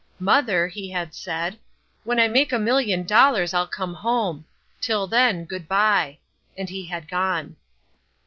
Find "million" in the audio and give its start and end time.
2.57-3.03